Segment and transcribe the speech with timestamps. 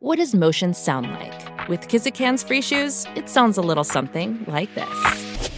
[0.00, 1.68] What does motion sound like?
[1.68, 5.50] With Kizik hands-free shoes, it sounds a little something like this.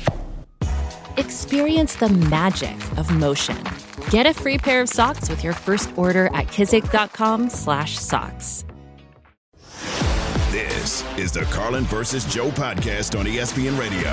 [1.18, 3.62] Experience the magic of motion.
[4.08, 8.64] Get a free pair of socks with your first order at kizik.com/socks.
[10.51, 14.11] This is the Carlin versus Joe podcast on ESPN Radio.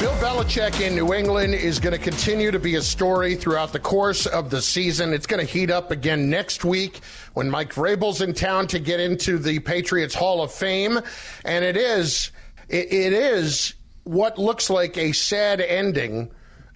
[0.00, 3.78] Bill Belichick in New England is going to continue to be a story throughout the
[3.78, 5.12] course of the season.
[5.12, 7.00] It's going to heat up again next week
[7.34, 11.00] when Mike Vrabel's in town to get into the Patriots Hall of Fame.
[11.44, 12.32] And it is,
[12.68, 16.30] it, it is what looks like a sad ending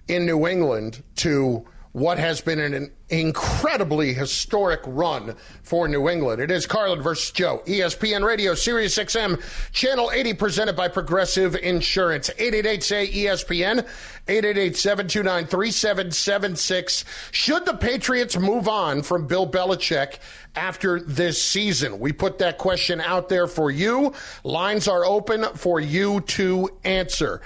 [0.07, 6.39] in New England to what has been an incredibly historic run for New England.
[6.39, 12.29] It is Carlin versus Joe, ESPN Radio, Sirius XM, Channel 80, presented by Progressive Insurance.
[12.37, 13.79] 888 say ESPN,
[14.27, 17.05] 888 729 3776.
[17.31, 20.19] Should the Patriots move on from Bill Belichick
[20.55, 21.99] after this season?
[21.99, 24.13] We put that question out there for you.
[24.43, 27.41] Lines are open for you to answer.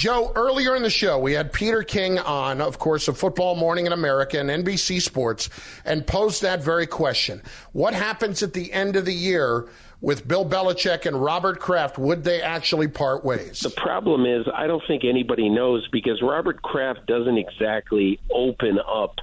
[0.00, 3.84] Joe, earlier in the show, we had Peter King on, of course, of Football Morning
[3.84, 5.50] in America and NBC Sports,
[5.84, 7.42] and posed that very question.
[7.72, 9.68] What happens at the end of the year
[10.00, 11.98] with Bill Belichick and Robert Kraft?
[11.98, 13.60] Would they actually part ways?
[13.60, 19.16] The problem is, I don't think anybody knows because Robert Kraft doesn't exactly open up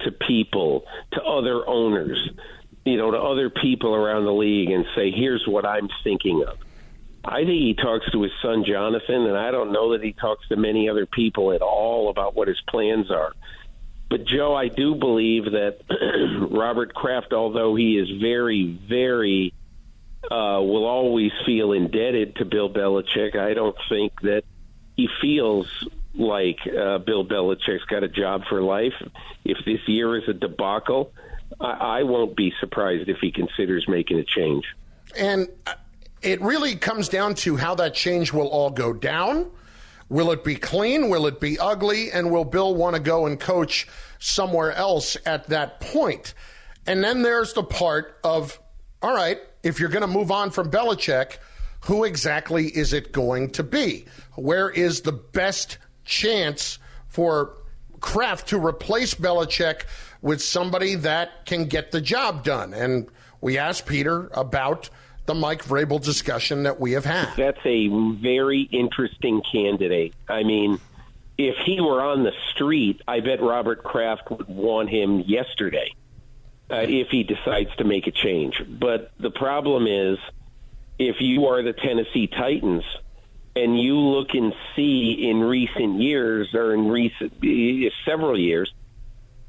[0.00, 2.28] to people, to other owners,
[2.84, 6.58] you know, to other people around the league and say, here's what I'm thinking of.
[7.24, 10.46] I think he talks to his son Jonathan, and I don't know that he talks
[10.48, 13.32] to many other people at all about what his plans are.
[14.10, 15.78] But Joe, I do believe that
[16.50, 19.54] Robert Kraft, although he is very, very,
[20.24, 23.36] uh, will always feel indebted to Bill Belichick.
[23.36, 24.44] I don't think that
[24.96, 25.66] he feels
[26.14, 28.94] like uh, Bill Belichick's got a job for life.
[29.44, 31.12] If this year is a debacle,
[31.58, 34.64] I, I won't be surprised if he considers making a change.
[35.16, 35.48] And
[36.24, 39.50] it really comes down to how that change will all go down.
[40.08, 41.10] Will it be clean?
[41.10, 42.10] Will it be ugly?
[42.10, 43.86] And will Bill want to go and coach
[44.18, 46.34] somewhere else at that point?
[46.86, 48.58] And then there's the part of,
[49.02, 51.38] all right, if you're going to move on from Belichick,
[51.80, 54.06] who exactly is it going to be?
[54.34, 57.56] Where is the best chance for
[58.00, 59.82] Kraft to replace Belichick
[60.22, 62.72] with somebody that can get the job done?
[62.72, 63.08] And
[63.40, 64.88] we asked Peter about
[65.26, 67.34] the Mike Vrabel discussion that we have had.
[67.36, 70.14] That's a very interesting candidate.
[70.28, 70.78] I mean,
[71.38, 75.92] if he were on the street, I bet Robert Kraft would want him yesterday
[76.70, 78.62] uh, if he decides to make a change.
[78.68, 80.18] But the problem is,
[80.98, 82.84] if you are the Tennessee Titans
[83.56, 88.72] and you look and see in recent years or in recent uh, several years,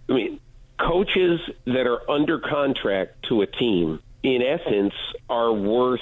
[0.10, 0.40] I mean,
[0.80, 4.94] coaches that are under contract to a team in essence,
[5.30, 6.02] are worth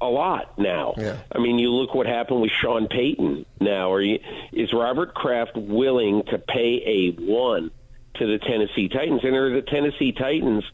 [0.00, 0.94] a lot now.
[0.96, 1.18] Yeah.
[1.32, 3.92] I mean, you look what happened with Sean Payton now.
[3.92, 4.18] Are you,
[4.52, 7.70] is Robert Kraft willing to pay a one
[8.14, 9.20] to the Tennessee Titans?
[9.24, 10.64] And are the Tennessee Titans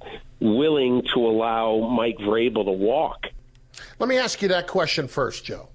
[0.41, 3.27] willing to allow Mike Vrabel to walk?
[3.99, 5.69] Let me ask you that question first, Joe.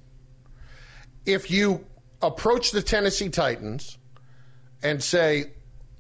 [1.25, 1.85] If you
[2.21, 3.97] approach the Tennessee Titans
[4.83, 5.51] and say,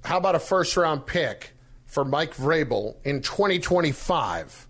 [0.03, 1.53] how about a first round pick
[1.85, 4.67] for Mike Vrabel in 2025?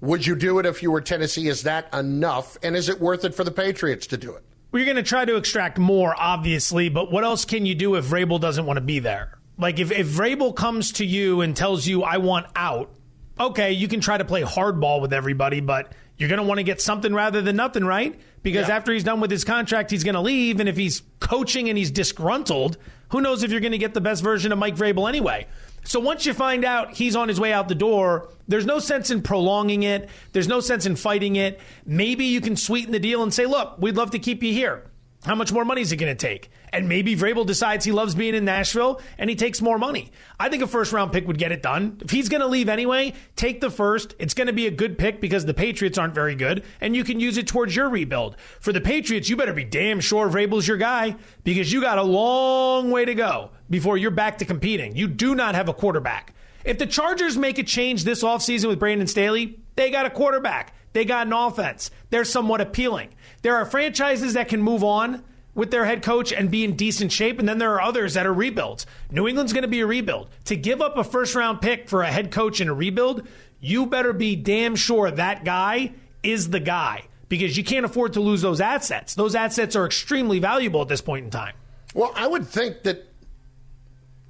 [0.00, 1.48] Would you do it if you were Tennessee?
[1.48, 2.56] Is that enough?
[2.62, 4.42] And is it worth it for the Patriots to do it?
[4.72, 7.96] Well, you're going to try to extract more, obviously, but what else can you do
[7.96, 9.36] if Vrabel doesn't want to be there?
[9.58, 12.90] Like, if, if Vrabel comes to you and tells you, I want out,
[13.38, 16.64] okay, you can try to play hardball with everybody, but you're going to want to
[16.64, 18.18] get something rather than nothing, right?
[18.42, 18.76] Because Yeah.
[18.76, 20.60] after he's done with his contract, he's going to leave.
[20.60, 22.78] And if he's coaching and he's disgruntled,
[23.08, 25.46] who knows if you're going to get the best version of Mike Vrabel anyway?
[25.84, 29.10] So once you find out he's on his way out the door, there's no sense
[29.10, 30.08] in prolonging it.
[30.32, 31.60] There's no sense in fighting it.
[31.86, 34.90] Maybe you can sweeten the deal and say, look, we'd love to keep you here.
[35.24, 36.50] How much more money is it going to take?
[36.72, 40.12] And maybe Vrabel decides he loves being in Nashville and he takes more money.
[40.38, 41.98] I think a first round pick would get it done.
[42.00, 44.14] If he's going to leave anyway, take the first.
[44.18, 47.04] It's going to be a good pick because the Patriots aren't very good and you
[47.04, 48.36] can use it towards your rebuild.
[48.60, 52.02] For the Patriots, you better be damn sure Vrabel's your guy because you got a
[52.02, 54.94] long way to go before you're back to competing.
[54.96, 56.34] You do not have a quarterback.
[56.64, 60.74] If the Chargers make a change this offseason with Brandon Staley, they got a quarterback.
[60.92, 61.90] They got an offense.
[62.10, 63.10] They're somewhat appealing.
[63.42, 65.24] There are franchises that can move on
[65.54, 68.26] with their head coach and be in decent shape, and then there are others that
[68.26, 68.86] are rebuilds.
[69.10, 70.28] New England's going to be a rebuild.
[70.46, 73.26] To give up a first round pick for a head coach in a rebuild,
[73.60, 75.92] you better be damn sure that guy
[76.22, 79.14] is the guy because you can't afford to lose those assets.
[79.14, 81.54] Those assets are extremely valuable at this point in time.
[81.94, 83.06] Well, I would think that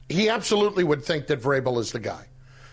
[0.09, 2.27] he absolutely would think that Vrabel is the guy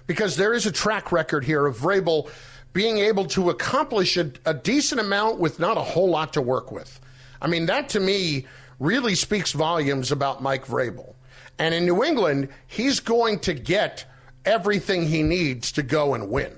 [0.07, 2.29] because there is a track record here of Vrabel
[2.73, 6.71] being able to accomplish a, a decent amount with not a whole lot to work
[6.71, 6.99] with.
[7.41, 8.45] I mean, that to me
[8.79, 11.13] really speaks volumes about Mike Vrabel.
[11.59, 14.05] And in New England, he's going to get
[14.45, 16.53] everything he needs to go and win,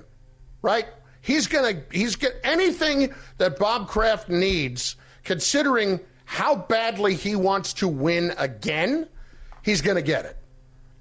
[0.62, 0.86] right?
[1.22, 7.72] He's going to he's get anything that Bob Kraft needs, considering how badly he wants
[7.74, 9.08] to win again.
[9.62, 10.36] He's going to get it.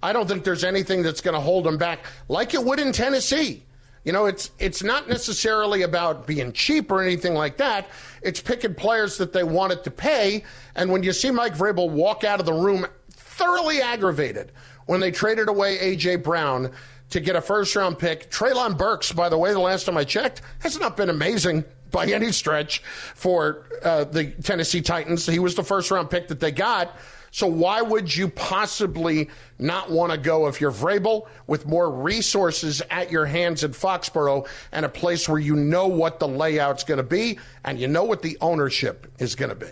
[0.01, 2.91] I don't think there's anything that's going to hold him back, like it would in
[2.91, 3.63] Tennessee.
[4.05, 7.87] You know, it's it's not necessarily about being cheap or anything like that.
[8.21, 10.43] It's picking players that they wanted to pay.
[10.75, 14.51] And when you see Mike Vrabel walk out of the room thoroughly aggravated
[14.85, 16.71] when they traded away AJ Brown
[17.11, 20.03] to get a first round pick, Treylon Burks, by the way, the last time I
[20.03, 22.83] checked, has not been amazing by any stretch
[23.15, 25.25] for uh, the Tennessee Titans.
[25.25, 26.95] He was the first round pick that they got.
[27.31, 32.81] So why would you possibly not want to go if you're Vrabel with more resources
[32.89, 36.97] at your hands in Foxborough and a place where you know what the layout's going
[36.97, 39.71] to be and you know what the ownership is going to be?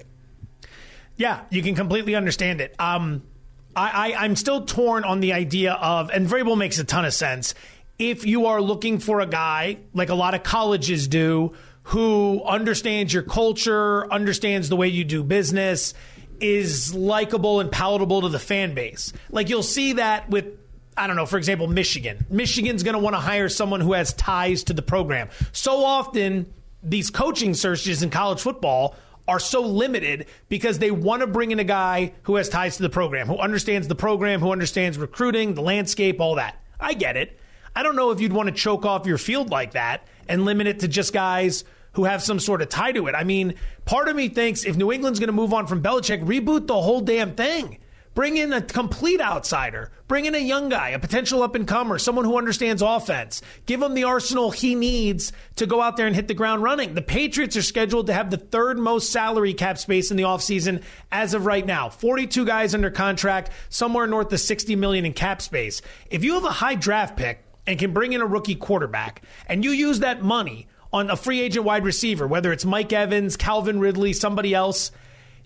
[1.15, 2.75] Yeah, you can completely understand it.
[2.79, 3.23] Um,
[3.75, 7.13] I, I, I'm still torn on the idea of, and Vrabel makes a ton of
[7.13, 7.55] sense.
[7.97, 13.13] If you are looking for a guy like a lot of colleges do, who understands
[13.13, 15.93] your culture, understands the way you do business,
[16.41, 19.13] is likable and palatable to the fan base.
[19.29, 20.45] Like you'll see that with
[20.97, 22.25] I don't know, for example, Michigan.
[22.27, 25.29] Michigan's going to want to hire someone who has ties to the program.
[25.51, 26.51] So often
[26.81, 28.95] these coaching searches in college football
[29.27, 32.81] are so limited because they want to bring in a guy who has ties to
[32.81, 36.59] the program, who understands the program, who understands recruiting, the landscape, all that.
[36.79, 37.37] I get it.
[37.75, 40.65] I don't know if you'd want to choke off your field like that and limit
[40.65, 41.63] it to just guys
[41.97, 43.15] who have some sort of tie to it.
[43.15, 43.55] I mean,
[43.85, 46.79] part of me thinks if New England's going to move on from Belichick, reboot the
[46.79, 47.79] whole damn thing.
[48.13, 49.91] Bring in a complete outsider.
[50.07, 53.41] Bring in a young guy, a potential up and comer, someone who understands offense.
[53.65, 56.93] Give him the arsenal he needs to go out there and hit the ground running.
[56.93, 60.83] The Patriots are scheduled to have the third most salary cap space in the offseason
[61.11, 61.89] as of right now.
[61.89, 65.81] 42 guys under contract, somewhere north of 60 million in cap space.
[66.11, 69.63] If you have a high draft pick and can bring in a rookie quarterback and
[69.63, 73.79] you use that money on a free agent wide receiver, whether it's Mike Evans, Calvin
[73.79, 74.91] Ridley, somebody else,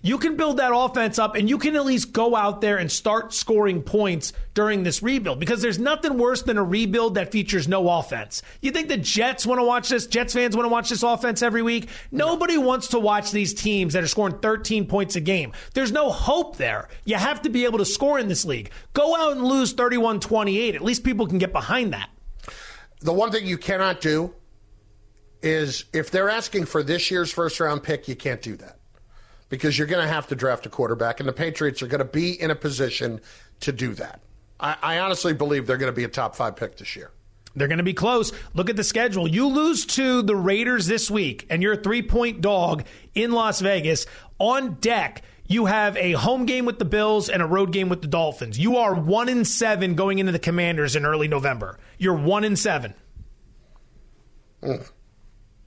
[0.04, 2.90] you can build that offense up and you can at least go out there and
[2.90, 7.68] start scoring points during this rebuild because there's nothing worse than a rebuild that features
[7.68, 8.42] no offense.
[8.60, 10.08] You think the Jets want to watch this?
[10.08, 11.88] Jets fans want to watch this offense every week?
[12.10, 15.52] Nobody wants to watch these teams that are scoring 13 points a game.
[15.72, 16.88] There's no hope there.
[17.04, 18.72] You have to be able to score in this league.
[18.94, 20.74] Go out and lose 31 28.
[20.74, 22.10] At least people can get behind that.
[23.00, 24.34] The one thing you cannot do
[25.42, 28.78] is if they're asking for this year's first round pick, you can't do that
[29.48, 32.04] because you're going to have to draft a quarterback, and the Patriots are going to
[32.04, 33.20] be in a position
[33.60, 34.20] to do that.
[34.58, 37.10] I, I honestly believe they're going to be a top five pick this year.
[37.54, 38.32] They're going to be close.
[38.54, 39.28] Look at the schedule.
[39.28, 42.84] You lose to the Raiders this week, and you're a three point dog
[43.14, 44.06] in Las Vegas.
[44.38, 48.00] On deck, you have a home game with the Bills and a road game with
[48.00, 48.58] the Dolphins.
[48.58, 51.78] You are one in seven going into the Commanders in early November.
[51.98, 52.94] You're one in seven.
[54.62, 54.88] Mm.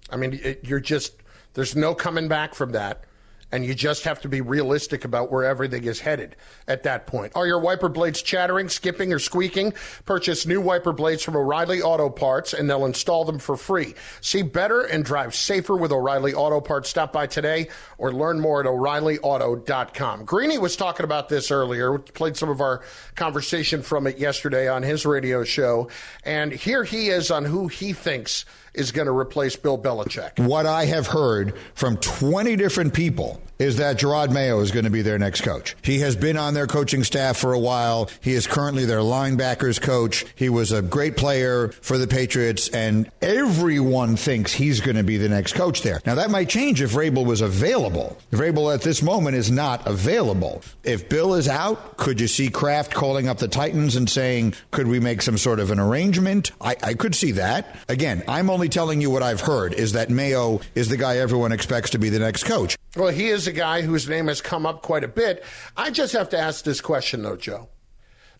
[0.09, 1.13] I mean, it, you're just,
[1.53, 3.03] there's no coming back from that.
[3.51, 6.35] And you just have to be realistic about where everything is headed
[6.67, 7.33] at that point.
[7.35, 9.73] Are your wiper blades chattering, skipping, or squeaking?
[10.05, 13.93] Purchase new wiper blades from O'Reilly Auto Parts and they'll install them for free.
[14.19, 16.89] See better and drive safer with O'Reilly Auto Parts.
[16.89, 20.25] Stop by today or learn more at O'ReillyAuto.com.
[20.25, 21.93] Greeny was talking about this earlier.
[21.93, 22.81] We played some of our
[23.15, 25.87] conversation from it yesterday on his radio show.
[26.23, 28.43] And here he is on who he thinks
[28.75, 30.39] is going to replace Bill Belichick.
[30.39, 34.91] What I have heard from 20 different people is that Jerod Mayo is going to
[34.91, 35.75] be their next coach.
[35.81, 38.09] He has been on their coaching staff for a while.
[38.21, 40.25] He is currently their linebackers coach.
[40.35, 45.17] He was a great player for the Patriots, and everyone thinks he's going to be
[45.17, 46.01] the next coach there.
[46.05, 48.17] Now, that might change if Vrabel was available.
[48.31, 50.61] Vrabel at this moment is not available.
[50.83, 54.87] If Bill is out, could you see Kraft calling up the Titans and saying, could
[54.87, 56.51] we make some sort of an arrangement?
[56.59, 57.77] I, I could see that.
[57.87, 61.51] Again, I'm only telling you what I've heard is that Mayo is the guy everyone
[61.51, 62.77] expects to be the next coach.
[62.95, 65.43] Well, he is a guy whose name has come up quite a bit.
[65.75, 67.69] I just have to ask this question, though, Joe.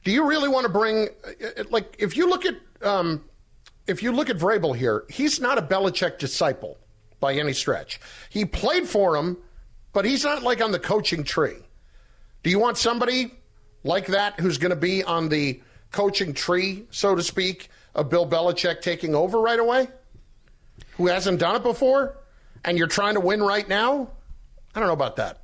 [0.03, 1.09] Do you really want to bring,
[1.71, 3.23] like, if you look at, um,
[3.87, 6.77] if you look at Vrabel here, he's not a Belichick disciple
[7.19, 7.99] by any stretch.
[8.29, 9.37] He played for him,
[9.93, 11.57] but he's not like on the coaching tree.
[12.43, 13.31] Do you want somebody
[13.83, 18.27] like that who's going to be on the coaching tree, so to speak, of Bill
[18.27, 19.87] Belichick taking over right away?
[20.97, 22.17] Who hasn't done it before?
[22.63, 24.09] And you're trying to win right now?
[24.73, 25.39] I don't know about that.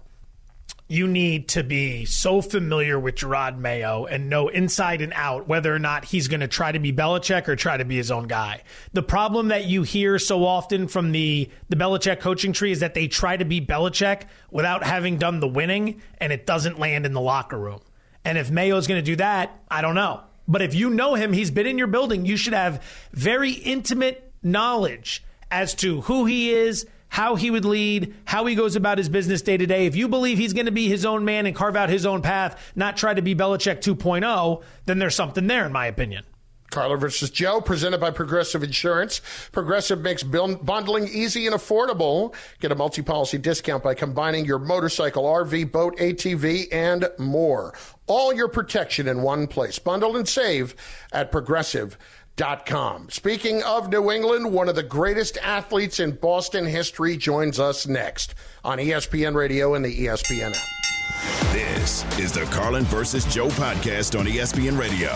[0.91, 5.73] you need to be so familiar with Jerod Mayo and know inside and out whether
[5.73, 8.27] or not he's going to try to be Belichick or try to be his own
[8.27, 8.63] guy.
[8.91, 12.93] The problem that you hear so often from the, the Belichick coaching tree is that
[12.93, 17.13] they try to be Belichick without having done the winning, and it doesn't land in
[17.13, 17.79] the locker room.
[18.25, 20.19] And if Mayo's going to do that, I don't know.
[20.45, 24.33] But if you know him, he's been in your building, you should have very intimate
[24.43, 29.09] knowledge as to who he is, how he would lead, how he goes about his
[29.09, 29.85] business day to day.
[29.85, 32.21] If you believe he's going to be his own man and carve out his own
[32.21, 36.23] path, not try to be Belichick 2.0, then there's something there, in my opinion.
[36.71, 39.21] Carlin versus Joe, presented by Progressive Insurance.
[39.51, 42.33] Progressive makes bundling easy and affordable.
[42.61, 47.73] Get a multi policy discount by combining your motorcycle, RV, boat, ATV, and more.
[48.07, 49.79] All your protection in one place.
[49.79, 50.75] Bundle and save
[51.11, 51.97] at Progressive.
[52.37, 53.07] Com.
[53.09, 58.33] Speaking of New England, one of the greatest athletes in Boston history joins us next
[58.63, 61.53] on ESPN Radio and the ESPN app.
[61.53, 65.11] This is the Carlin versus Joe podcast on ESPN Radio.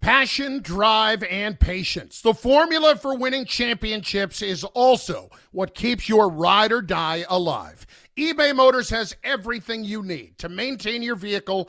[0.00, 2.22] Passion, drive, and patience.
[2.22, 7.86] The formula for winning championships is also what keeps your ride or die alive.
[8.16, 11.68] eBay Motors has everything you need to maintain your vehicle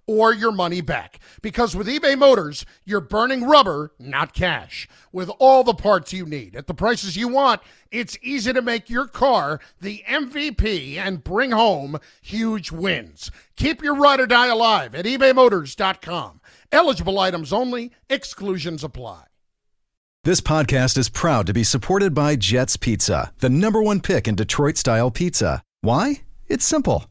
[0.07, 1.19] or your money back.
[1.41, 4.87] Because with eBay Motors, you're burning rubber, not cash.
[5.11, 8.89] With all the parts you need at the prices you want, it's easy to make
[8.89, 13.31] your car the MVP and bring home huge wins.
[13.55, 16.41] Keep your ride or die alive at ebaymotors.com.
[16.71, 19.23] Eligible items only, exclusions apply.
[20.23, 24.35] This podcast is proud to be supported by Jets Pizza, the number one pick in
[24.35, 25.63] Detroit style pizza.
[25.81, 26.21] Why?
[26.47, 27.10] It's simple.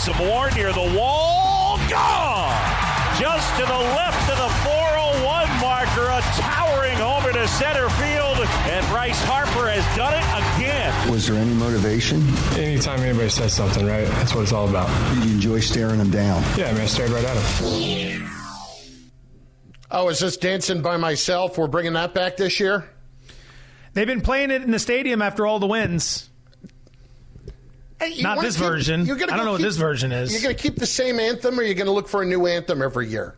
[0.00, 1.76] Some more near the wall.
[1.90, 2.56] Gone!
[3.20, 8.86] Just to the left of the 401 marker, a towering homer to center field, and
[8.86, 10.24] Bryce Harper has done it
[10.56, 11.10] again.
[11.10, 12.26] Was there any motivation?
[12.54, 14.06] Anytime anybody says something, right?
[14.06, 14.88] That's what it's all about.
[15.16, 16.42] Did you enjoy staring them down?
[16.56, 18.26] Yeah, I mean, I stared right at him.
[19.90, 21.58] Oh, is this dancing by myself?
[21.58, 22.88] We're bringing that back this year?
[23.92, 26.29] They've been playing it in the stadium after all the wins.
[28.00, 29.02] Hey, Not this keep, version.
[29.02, 30.32] I don't know keep, what this version is.
[30.32, 32.46] You're going to keep the same anthem, or you're going to look for a new
[32.46, 33.36] anthem every year?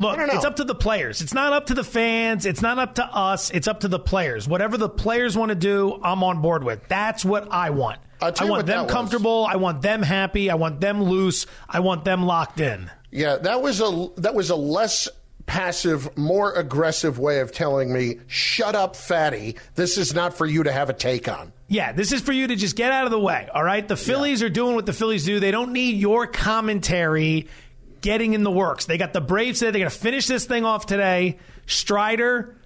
[0.00, 1.20] Look, it's up to the players.
[1.20, 2.46] It's not up to the fans.
[2.46, 3.50] It's not up to us.
[3.50, 4.46] It's up to the players.
[4.46, 6.86] Whatever the players want to do, I'm on board with.
[6.88, 7.98] That's what I want.
[8.20, 9.46] I want them comfortable.
[9.46, 10.50] I want them happy.
[10.50, 11.46] I want them loose.
[11.68, 12.90] I want them locked in.
[13.10, 15.08] Yeah, that was a that was a less
[15.48, 19.56] passive, more aggressive way of telling me, "Shut up, fatty.
[19.74, 22.46] This is not for you to have a take on." Yeah, this is for you
[22.46, 23.48] to just get out of the way.
[23.52, 23.86] All right.
[23.86, 24.46] The Phillies yeah.
[24.46, 25.40] are doing what the Phillies do.
[25.40, 27.48] They don't need your commentary
[28.00, 28.84] getting in the works.
[28.84, 29.72] They got the Braves today.
[29.72, 31.38] They're going to finish this thing off today.
[31.66, 32.56] Strider,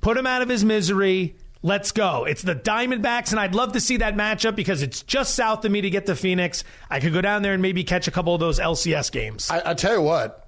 [0.00, 1.36] put him out of his misery.
[1.62, 2.24] Let's go.
[2.24, 5.72] It's the Diamondbacks, and I'd love to see that matchup because it's just south of
[5.72, 6.62] me to get to Phoenix.
[6.88, 9.50] I could go down there and maybe catch a couple of those LCS games.
[9.50, 10.47] I, I tell you what,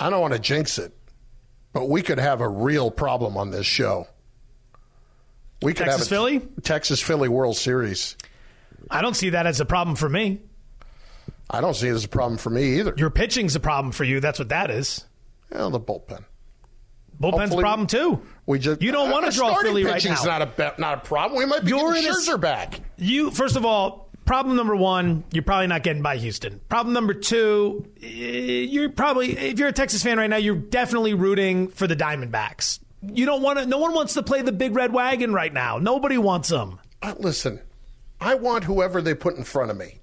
[0.00, 0.92] I don't want to jinx it,
[1.72, 4.08] but we could have a real problem on this show.
[5.62, 8.16] We could Texas have Philly Texas Philly World Series.
[8.90, 10.40] I don't see that as a problem for me.
[11.50, 12.94] I don't see it as a problem for me either.
[12.96, 14.20] Your pitching's a problem for you.
[14.20, 15.04] That's what that is.
[15.50, 16.24] Well, the bullpen.
[17.20, 18.22] Bullpen's Hopefully, a problem too.
[18.46, 20.22] We just you don't want to uh, draw Philly right now.
[20.24, 21.38] not a not a problem.
[21.38, 22.80] We might be You're getting Scherzer a, back.
[22.96, 26.60] You first of all, problem number one, you're probably not getting by Houston.
[26.68, 31.14] Problem number two, eh, you're probably if you're a Texas fan right now, you're definitely
[31.14, 33.66] rooting for the Diamondbacks you don't want to.
[33.66, 35.78] No one wants to play the big red wagon right now.
[35.78, 36.78] Nobody wants them.
[37.02, 37.60] Uh, listen,
[38.20, 39.99] I want whoever they put in front of me.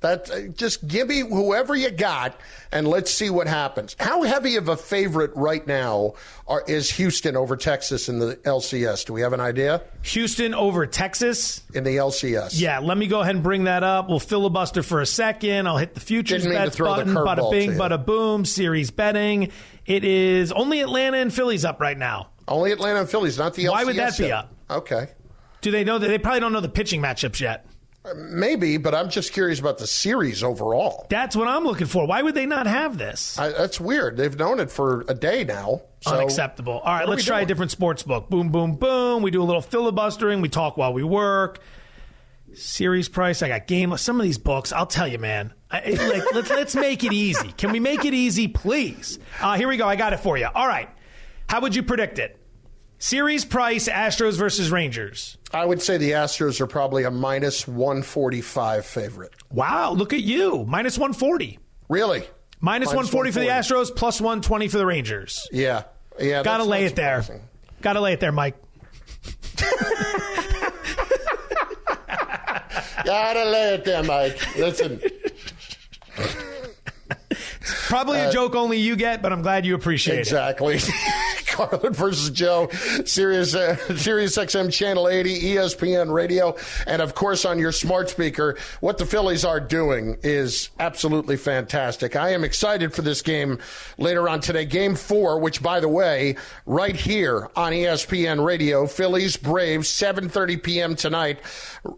[0.00, 2.38] That uh, just give me whoever you got,
[2.70, 3.96] and let's see what happens.
[3.98, 6.14] How heavy of a favorite right now
[6.46, 9.06] are, is Houston over Texas in the LCS?
[9.06, 9.82] Do we have an idea?
[10.02, 12.60] Houston over Texas in the LCS.
[12.60, 14.08] Yeah, let me go ahead and bring that up.
[14.10, 15.66] We'll filibuster for a second.
[15.66, 17.14] I'll hit the futures Didn't mean to bets button.
[17.14, 18.44] Bada bing, bada boom.
[18.44, 19.50] Series betting.
[19.86, 22.28] It is only Atlanta and Phillies up right now.
[22.48, 23.70] Only Atlanta and Phillies, not the LCS.
[23.70, 24.32] Why would that be yet.
[24.32, 24.54] up?
[24.70, 25.08] Okay.
[25.62, 27.66] Do they know that they probably don't know the pitching matchups yet?
[28.14, 31.06] Maybe, but I'm just curious about the series overall.
[31.08, 32.06] That's what I'm looking for.
[32.06, 33.38] Why would they not have this?
[33.38, 34.16] I, that's weird.
[34.16, 35.82] They've known it for a day now.
[36.00, 36.78] So Unacceptable.
[36.80, 38.28] All right, let's try a different sports book.
[38.30, 39.22] Boom, boom, boom.
[39.22, 40.40] We do a little filibustering.
[40.40, 41.60] We talk while we work.
[42.54, 43.42] Series price.
[43.42, 43.96] I got game.
[43.96, 45.52] Some of these books, I'll tell you, man.
[45.70, 47.52] I, like, let's let's make it easy.
[47.52, 49.18] Can we make it easy, please?
[49.40, 49.86] Uh, here we go.
[49.86, 50.48] I got it for you.
[50.54, 50.88] All right.
[51.48, 52.40] How would you predict it?
[52.98, 55.36] Series price: Astros versus Rangers.
[55.52, 59.32] I would say the Astros are probably a minus 145 favorite.
[59.50, 60.64] Wow, look at you.
[60.66, 61.58] Minus 140.
[61.88, 62.26] Really?
[62.60, 65.46] Minus, Minus 140 for the Astros, plus 120 for the Rangers.
[65.52, 65.84] Yeah.
[66.18, 66.42] Yeah.
[66.42, 67.22] Gotta lay not it there.
[67.22, 67.48] surprising.
[67.82, 68.56] Gotta lay it there, Mike.
[73.04, 74.56] Gotta lay it there, Mike.
[74.56, 75.00] Listen.
[77.88, 80.20] Probably a uh, joke only you get, but I'm glad you appreciate it.
[80.20, 80.78] Exactly.
[81.56, 82.68] Carlin versus Joe,
[83.06, 86.54] Sirius, uh, Sirius XM Channel 80, ESPN Radio,
[86.86, 88.58] and of course on your smart speaker.
[88.80, 92.14] What the Phillies are doing is absolutely fantastic.
[92.14, 93.58] I am excited for this game
[93.96, 94.66] later on today.
[94.66, 96.36] Game four, which by the way,
[96.66, 100.94] right here on ESPN Radio, Phillies Braves, 7:30 p.m.
[100.94, 101.40] tonight.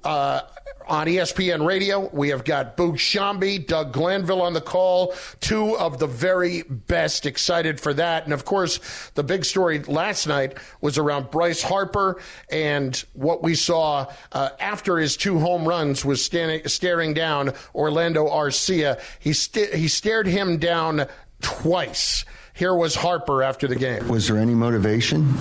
[0.05, 0.43] Uh,
[0.89, 5.99] on ESPN Radio, we have got Boog Sciambi, Doug Glanville on the call, two of
[5.99, 7.27] the very best.
[7.27, 8.25] Excited for that.
[8.25, 8.81] And of course,
[9.15, 14.99] the big story last night was around Bryce Harper and what we saw uh, after
[14.99, 19.01] his two home runs was standing, staring down Orlando Arcia.
[19.19, 21.07] He, st- he stared him down
[21.43, 22.25] twice.
[22.55, 24.09] Here was Harper after the game.
[24.09, 25.35] Was there any motivation?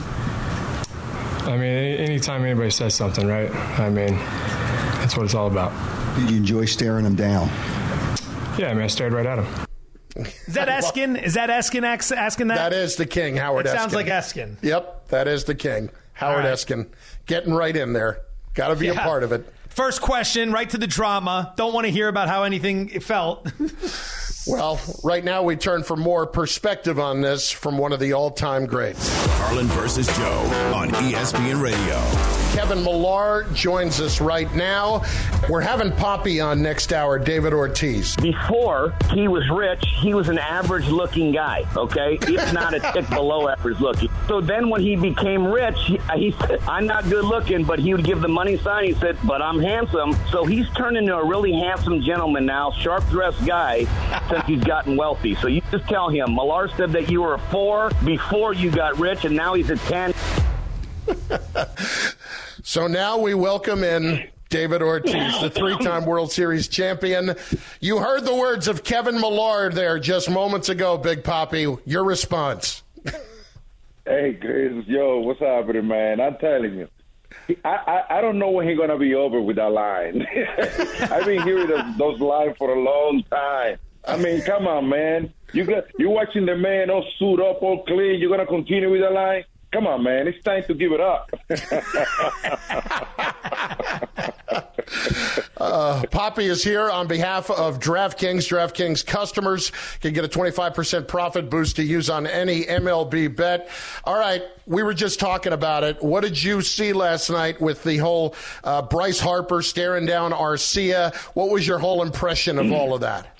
[1.47, 3.49] I mean, anytime anybody says something, right?
[3.79, 4.19] I mean,
[5.07, 5.71] that's what it's all about.
[6.19, 7.47] Did you enjoy staring him down?
[8.57, 9.45] Yeah, I mean, I stared right at him.
[10.17, 11.23] Is that Eskin?
[11.23, 12.55] Is that Eskin asking that?
[12.55, 13.75] That is the king, Howard It Eskin.
[13.77, 14.57] sounds like Eskin.
[14.61, 16.53] Yep, that is the king, Howard All right.
[16.53, 16.89] Eskin.
[17.25, 18.19] Getting right in there.
[18.53, 19.47] Got to be a part of it.
[19.69, 21.53] First question, right to the drama.
[21.55, 23.49] Don't want to hear about how anything felt.
[24.49, 28.65] Well, right now we turn for more perspective on this from one of the all-time
[28.65, 29.27] greats.
[29.39, 32.46] Carlin versus Joe on ESPN Radio.
[32.57, 35.03] Kevin Millar joins us right now.
[35.47, 38.15] We're having Papi on next hour, David Ortiz.
[38.15, 42.17] Before he was rich, he was an average looking guy, okay?
[42.19, 44.09] If not a tick below average looking.
[44.27, 47.77] So then when he became rich, he, uh, he said, I'm not good looking, but
[47.77, 48.85] he would give the money sign.
[48.85, 50.17] He said, but I'm handsome.
[50.31, 53.85] So he's turned into a really handsome gentleman now, sharp dressed guy
[54.31, 55.35] since he's gotten wealthy.
[55.35, 58.97] So you just tell him, Millar said that you were a four before you got
[58.97, 60.11] rich, and now he's a 10.
[62.67, 67.33] So now we welcome in David Ortiz, the three-time World Series champion.
[67.79, 71.79] You heard the words of Kevin Millar there just moments ago, Big Papi.
[71.85, 72.83] Your response.
[74.03, 74.37] Hey,
[74.85, 76.19] yo, what's happening, man?
[76.19, 76.89] I'm telling you.
[77.63, 80.27] I, I, I don't know when he's going to be over with that line.
[81.09, 83.77] I've been hearing those, those lines for a long time.
[84.05, 85.33] I mean, come on, man.
[85.53, 88.19] You got you watching the man all suit up, all clean.
[88.19, 89.45] You're going to continue with that line?
[89.71, 90.27] Come on, man.
[90.27, 91.29] It's time to give it up.
[95.57, 98.47] Uh, Papi is here on behalf of DraftKings.
[98.47, 103.69] DraftKings customers can get a 25% profit boost to use on any MLB bet.
[104.05, 106.01] All right, we were just talking about it.
[106.01, 111.13] What did you see last night with the whole uh, Bryce Harper staring down Arcia?
[111.33, 113.37] What was your whole impression of all of that?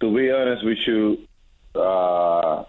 [0.00, 1.18] to be honest with you,
[1.74, 2.64] uh,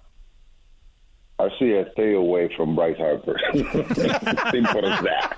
[1.39, 3.39] I see a stay away from Bryce Harper.
[3.53, 5.37] Simple as that.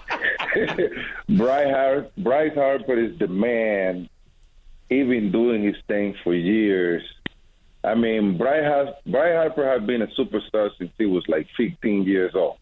[1.29, 4.09] Bryce, Har- Bryce Harper is the man.
[4.89, 7.03] Been doing his thing for years.
[7.83, 12.33] I mean, Bryce, Bryce Harper has been a superstar since he was like 15 years
[12.33, 12.57] old.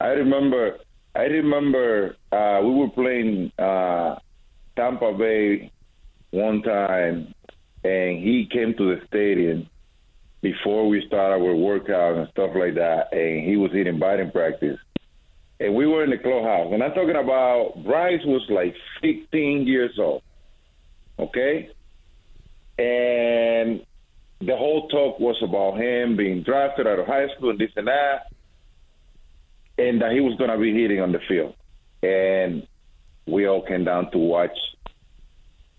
[0.00, 0.78] I remember,
[1.14, 4.16] I remember uh, we were playing uh,
[4.76, 5.72] Tampa Bay
[6.30, 7.34] one time,
[7.82, 9.68] and he came to the stadium
[10.44, 14.78] before we started our workout and stuff like that, and he was eating batting practice.
[15.58, 19.98] And we were in the clubhouse, and I'm talking about Bryce was like 15 years
[19.98, 20.22] old,
[21.18, 21.70] okay?
[22.78, 23.86] And
[24.40, 27.86] the whole talk was about him being drafted out of high school and this and
[27.86, 28.30] that,
[29.78, 31.54] and that he was going to be hitting on the field.
[32.02, 32.66] And
[33.26, 34.58] we all came down to watch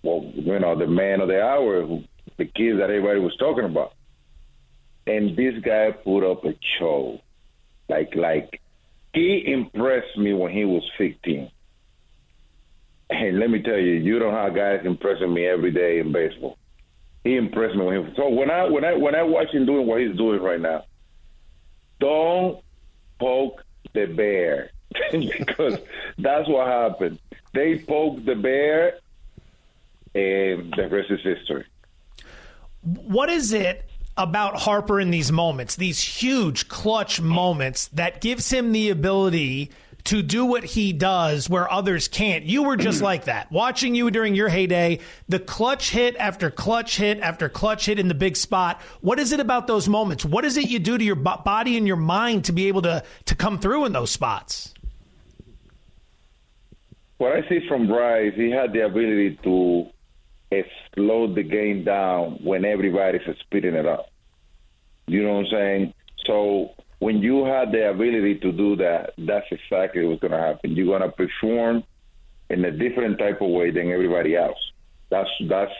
[0.02, 1.84] well, you know, the man of the hour,
[2.38, 3.95] the kid that everybody was talking about.
[5.08, 7.20] And this guy put up a show.
[7.88, 8.62] Like, like,
[9.14, 11.50] he impressed me when he was 15.
[13.10, 16.58] And let me tell you, you don't have guys impressing me every day in baseball.
[17.24, 18.16] He impressed me when he.
[18.16, 20.86] So when I when I when I watch him doing what he's doing right now,
[22.00, 22.64] don't
[23.20, 23.64] poke
[23.94, 24.72] the bear
[25.12, 25.80] because
[26.18, 27.20] that's what happened.
[27.54, 29.00] They poked the bear,
[30.14, 31.66] and the rest is history.
[32.84, 38.72] What is it about Harper in these moments, these huge clutch moments, that gives him
[38.72, 39.72] the ability
[40.06, 42.46] to do what he does where others can't.
[42.46, 43.52] You were just like that.
[43.52, 48.08] Watching you during your heyday, the clutch hit after clutch hit after clutch hit in
[48.08, 48.82] the big spot.
[49.02, 50.24] What is it about those moments?
[50.24, 53.04] What is it you do to your body and your mind to be able to
[53.26, 54.74] to come through in those spots?
[57.18, 59.88] What I see from Bryce, he had the ability to
[60.94, 64.08] slow the game down when everybody's speeding it up.
[65.08, 65.94] You know what I'm saying?
[66.26, 70.76] So when you have the ability to do that, that's exactly what's going to happen.
[70.76, 71.84] You're going to perform
[72.50, 74.58] in a different type of way than everybody else.
[75.10, 75.72] That's that's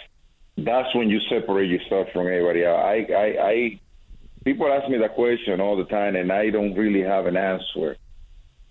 [0.58, 2.82] that's when you separate yourself from everybody else.
[2.84, 3.80] I I, I
[4.44, 7.98] people ask me that question all the time, and I don't really have an answer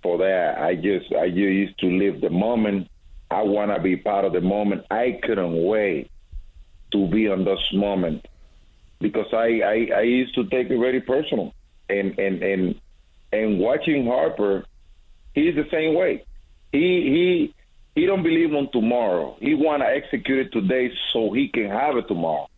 [0.02, 0.58] for that.
[0.58, 2.88] I just I just used to live the moment.
[3.34, 4.86] I want to be part of the moment.
[4.90, 6.10] I couldn't wait
[6.92, 8.26] to be on this moment
[9.00, 11.52] because I, I I used to take it very personal
[11.88, 12.80] and and and
[13.32, 14.64] and watching Harper,
[15.34, 16.24] he's the same way.
[16.72, 16.78] He
[17.14, 17.54] he
[17.94, 19.36] he don't believe on tomorrow.
[19.40, 22.48] He want to execute it today so he can have it tomorrow.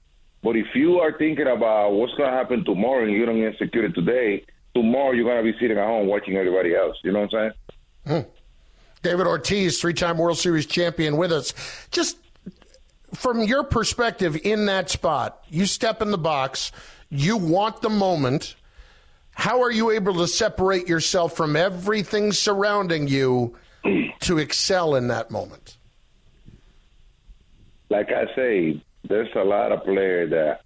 [0.43, 3.85] But if you are thinking about what's going to happen tomorrow and you don't execute
[3.85, 6.97] it today, tomorrow you're going to be sitting at home watching everybody else.
[7.03, 7.53] You know what I'm
[8.07, 8.25] saying?
[8.25, 8.31] Hmm.
[9.03, 11.55] David Ortiz, three-time World Series champion, with us.
[11.91, 12.17] Just
[13.15, 16.73] from your perspective, in that spot, you step in the box,
[17.09, 18.57] you want the moment
[19.37, 23.55] how are you able to separate yourself from everything surrounding you
[24.21, 25.77] to excel in that moment?
[27.91, 30.63] Like I say, there's a lot of players that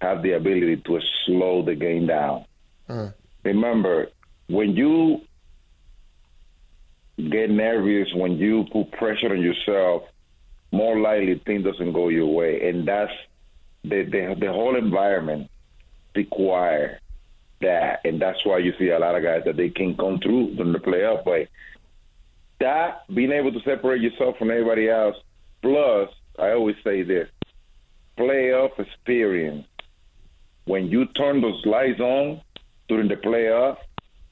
[0.00, 2.44] have the ability to slow the game down.
[2.88, 3.10] Uh.
[3.42, 4.06] Remember,
[4.46, 5.22] when you
[7.16, 10.02] get nervous, when you put pressure on yourself,
[10.72, 13.12] more likely things doesn't go your way, and that's
[13.82, 15.50] the the, the whole environment
[16.14, 17.00] require
[17.60, 20.60] that, and that's why you see a lot of guys that they can come through
[20.60, 21.24] in the playoff.
[21.24, 21.48] But
[22.60, 25.16] that being able to separate yourself from everybody else,
[25.62, 27.28] plus I always say this:
[28.18, 29.66] playoff experience.
[30.64, 32.40] When you turn those lights on
[32.88, 33.76] during the playoff,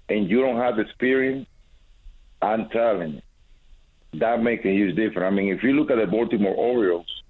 [0.09, 1.47] and you don't have the experience,
[2.43, 3.23] I'm telling you,
[4.21, 5.27] that makes a huge difference.
[5.27, 7.23] I mean, if you look at the Baltimore Orioles,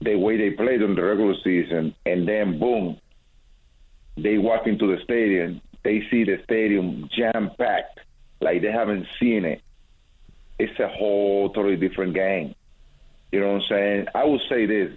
[0.00, 2.98] the way they played in the regular season, and then boom,
[4.16, 8.00] they walk into the stadium, they see the stadium jam packed,
[8.40, 9.62] like they haven't seen it.
[10.58, 12.54] It's a whole totally different game.
[13.32, 14.06] You know what I'm saying?
[14.14, 14.96] I will say this: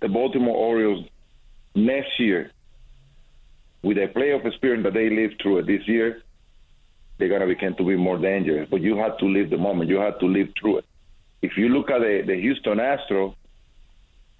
[0.00, 1.06] the Baltimore Orioles
[1.74, 2.52] next year,
[3.82, 6.22] with the playoff experience that they lived through this year,
[7.22, 8.68] they're gonna begin to be more dangerous.
[8.68, 9.88] But you have to live the moment.
[9.88, 10.84] You have to live through it.
[11.40, 13.36] If you look at the, the Houston Astros,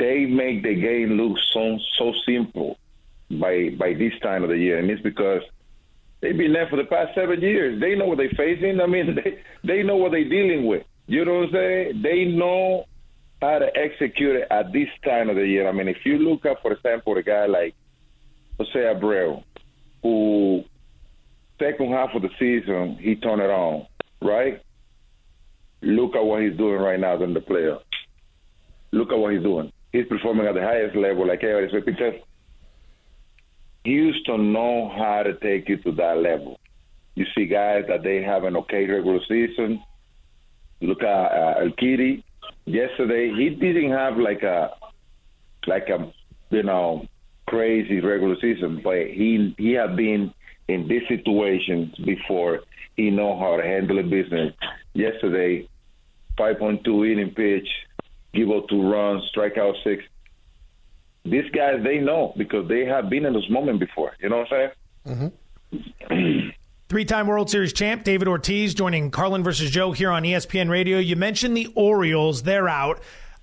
[0.01, 2.77] they make the game look so so simple
[3.31, 5.43] by by this time of the year, and it's because
[6.21, 7.81] they've been there for the past seven years.
[7.81, 8.81] They know what they're facing.
[8.81, 10.85] I mean, they they know what they're dealing with.
[11.07, 12.03] You know what I'm saying?
[12.03, 12.87] They know
[13.41, 15.69] how to execute it at this time of the year.
[15.69, 17.75] I mean, if you look at, for example, a guy like
[18.59, 19.43] Jose Abreu,
[20.03, 20.65] who
[21.63, 23.87] second half of the season he turned it on,
[24.21, 24.61] right?
[25.83, 27.83] Look at what he's doing right now in the playoffs.
[28.93, 29.73] Look at what he's doing.
[29.93, 32.15] He's performing at the highest level, like everybody said, because
[33.85, 36.61] Houston know how to take you to that level.
[37.15, 39.83] You see guys that they have an okay regular season.
[40.81, 42.23] Look at uh, Urquidy.
[42.65, 44.71] Yesterday, he didn't have like a
[45.67, 46.13] like a
[46.51, 47.07] you know
[47.47, 50.33] crazy regular season, but he he had been
[50.69, 52.61] in these situations before.
[52.97, 54.55] He know how to handle a business.
[54.95, 55.69] Yesterday,
[56.39, 57.69] 5.2 inning pitch,
[58.35, 60.05] give up two runs, strike out six
[61.25, 64.13] these guys they know because they have been in this moment before.
[64.21, 64.71] You know what I'm
[65.07, 65.33] saying?
[66.11, 66.49] Mm-hmm.
[66.89, 70.99] Three-time World Series champ David Ortiz joining Carlin versus Joe here on ESPN Radio.
[70.99, 73.01] You mentioned the Orioles; they're out.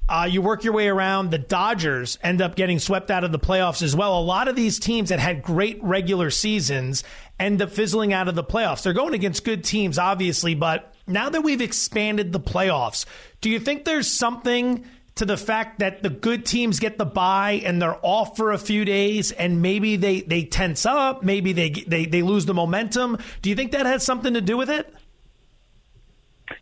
[0.09, 1.29] Uh, you work your way around.
[1.29, 4.19] The Dodgers end up getting swept out of the playoffs as well.
[4.19, 7.03] A lot of these teams that had great regular seasons
[7.39, 8.81] end up fizzling out of the playoffs.
[8.81, 13.05] They're going against good teams, obviously, but now that we've expanded the playoffs,
[13.39, 17.61] do you think there's something to the fact that the good teams get the bye
[17.63, 21.69] and they're off for a few days and maybe they, they tense up, maybe they,
[21.69, 23.17] they, they lose the momentum?
[23.43, 24.91] Do you think that has something to do with it?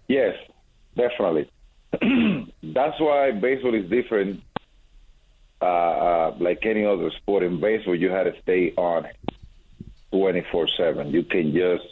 [0.08, 0.36] Yes,
[0.98, 1.50] definitely.
[2.64, 4.42] That's why baseball is different,
[5.62, 7.44] uh, uh, like any other sport.
[7.44, 9.08] In baseball, you had to stay on
[10.12, 11.12] 24 7.
[11.12, 11.86] You can just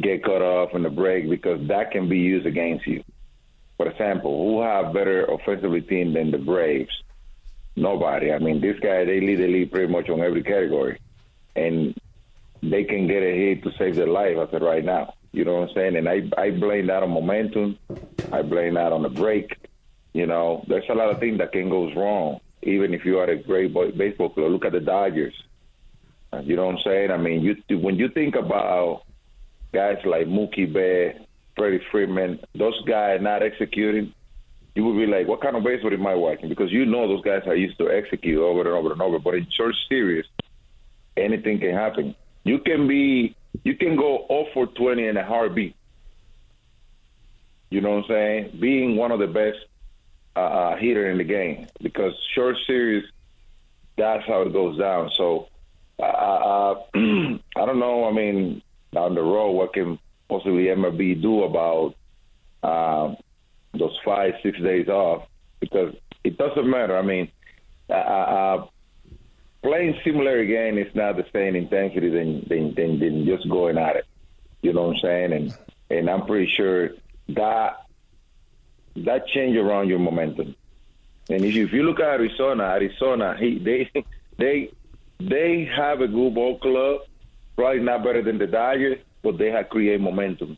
[0.00, 3.02] get cut off in the break because that can be used against you.
[3.76, 7.02] For example, who have better offensively team than the Braves?
[7.76, 8.32] Nobody.
[8.32, 11.00] I mean, this guy they lead the league pretty much on every category,
[11.56, 11.94] and
[12.62, 15.14] they can get a hit to save their life as of right now.
[15.34, 15.96] You know what I'm saying?
[15.96, 17.78] And I I blame that on momentum.
[18.32, 19.56] I blame that on the break.
[20.12, 23.28] You know, there's a lot of things that can go wrong, even if you are
[23.28, 24.48] a great baseball player.
[24.48, 25.34] Look at the Dodgers.
[26.32, 27.10] Uh, you know what I'm saying?
[27.10, 29.02] I mean, you when you think about
[29.72, 31.18] guys like Mookie Betts,
[31.56, 34.14] Freddie Freeman, those guys not executing,
[34.74, 36.48] you would be like, what kind of baseball am I watching?
[36.48, 39.18] Because you know those guys are used to execute over and over and over.
[39.18, 40.24] But in short series,
[41.16, 42.14] anything can happen.
[42.42, 45.76] You can be, you can go 0 for 20 in a heartbeat.
[47.70, 48.58] You know what I'm saying?
[48.60, 49.58] Being one of the best
[50.36, 53.04] uh, uh hitter in the game because short series,
[53.96, 55.10] that's how it goes down.
[55.16, 55.48] So
[55.98, 58.08] uh, uh I don't know.
[58.08, 58.62] I mean,
[58.92, 61.94] down the road, what can possibly MLB do about
[62.62, 63.14] uh,
[63.76, 65.26] those five, six days off?
[65.60, 66.96] Because it doesn't matter.
[66.96, 67.30] I mean,
[67.90, 68.66] uh, uh,
[69.64, 73.96] playing similar again is not the same intensity than, than, than, than just going at
[73.96, 74.06] it.
[74.62, 75.32] You know what I'm saying?
[75.32, 75.58] And
[75.90, 76.90] and I'm pretty sure
[77.30, 77.86] that
[78.96, 80.54] that change around your momentum.
[81.28, 83.90] And if you, if you look at Arizona, Arizona, he, they
[84.38, 84.70] they
[85.20, 87.00] they have a good ball club,
[87.56, 90.56] probably not better than the Dodgers, but they have created momentum,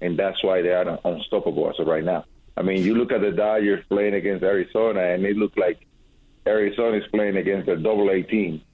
[0.00, 2.24] and that's why they are unstoppable as of right now.
[2.56, 5.86] I mean, you look at the Dodgers playing against Arizona, and it looked like
[6.46, 8.62] Arizona is playing against a double A team.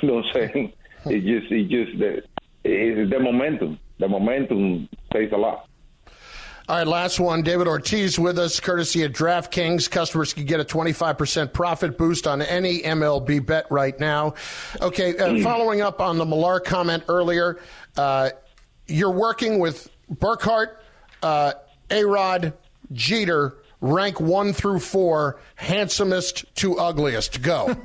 [0.00, 0.72] You know what I'm saying?
[1.04, 2.22] It just, it just, the,
[2.64, 3.78] it's the momentum.
[3.98, 5.68] The momentum says a lot.
[6.68, 7.42] All right, last one.
[7.42, 9.90] David Ortiz with us, courtesy of DraftKings.
[9.90, 14.34] Customers can get a 25% profit boost on any MLB bet right now.
[14.80, 17.58] Okay, uh, following up on the Millar comment earlier,
[17.96, 18.30] uh,
[18.86, 20.82] you're working with Burkhardt,
[21.22, 21.52] uh,
[21.90, 22.54] A-Rod,
[22.92, 27.42] Jeter, rank one through four, handsomest to ugliest.
[27.42, 27.76] Go.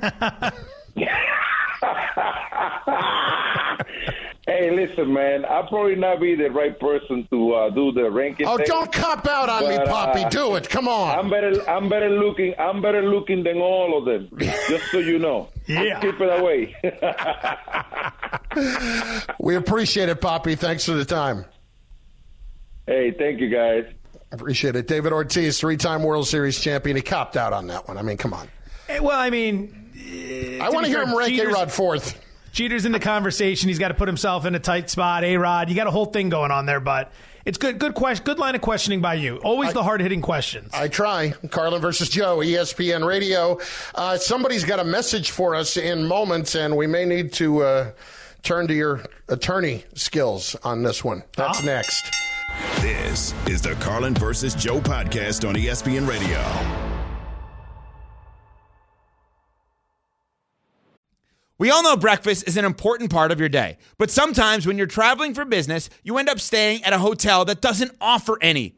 [4.48, 5.44] Hey, listen, man.
[5.44, 8.46] I'll probably not be the right person to uh, do the ranking.
[8.46, 10.24] Oh, thing, don't cop out on but, me, Papi.
[10.24, 10.70] Uh, do it.
[10.70, 11.18] Come on.
[11.18, 11.68] I'm better.
[11.68, 12.54] I'm better looking.
[12.58, 14.30] I'm better looking than all of them.
[14.38, 15.50] just so you know.
[15.68, 16.00] Yeah.
[16.00, 16.74] Keep it away.
[19.38, 20.58] we appreciate it, Papi.
[20.58, 21.44] Thanks for the time.
[22.86, 23.84] Hey, thank you, guys.
[24.30, 24.86] I appreciate it.
[24.86, 26.96] David Ortiz, three-time World Series champion.
[26.96, 27.96] He copped out on that one.
[27.96, 28.48] I mean, come on.
[28.88, 32.20] Eh, Well, I mean, I want to hear him rank Jeter's- A-Rod fourth.
[32.52, 33.68] Jeter's in the conversation.
[33.68, 35.22] He's got to put himself in a tight spot.
[35.24, 37.12] A Rod, you got a whole thing going on there, but
[37.44, 37.78] it's good.
[37.78, 38.24] Good question.
[38.24, 39.36] Good line of questioning by you.
[39.36, 40.70] Always the hard hitting questions.
[40.74, 41.34] I try.
[41.50, 43.60] Carlin versus Joe, ESPN Radio.
[43.94, 47.90] Uh, somebody's got a message for us in moments, and we may need to uh,
[48.42, 51.22] turn to your attorney skills on this one.
[51.36, 52.10] That's next.
[52.80, 56.38] This is the Carlin versus Joe podcast on ESPN Radio.
[61.58, 64.86] We all know breakfast is an important part of your day, but sometimes when you're
[64.86, 68.77] traveling for business, you end up staying at a hotel that doesn't offer any.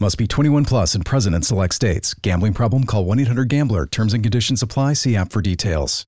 [0.00, 2.14] Must be 21 plus and present in select states.
[2.14, 2.84] Gambling problem?
[2.84, 3.86] Call 1 800 Gambler.
[3.86, 4.94] Terms and conditions apply.
[4.94, 6.04] See app for details.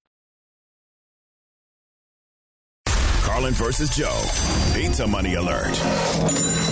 [3.23, 4.23] Carlin versus Joe.
[4.75, 5.73] Pizza money alert.